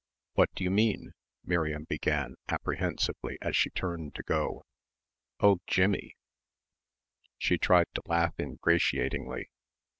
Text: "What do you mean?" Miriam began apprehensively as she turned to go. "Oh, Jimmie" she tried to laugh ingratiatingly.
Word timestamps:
"What 0.33 0.49
do 0.55 0.63
you 0.63 0.71
mean?" 0.71 1.13
Miriam 1.45 1.83
began 1.83 2.33
apprehensively 2.49 3.37
as 3.39 3.55
she 3.55 3.69
turned 3.69 4.15
to 4.15 4.23
go. 4.23 4.65
"Oh, 5.39 5.59
Jimmie" 5.67 6.15
she 7.37 7.59
tried 7.59 7.93
to 7.93 8.01
laugh 8.07 8.33
ingratiatingly. 8.39 9.51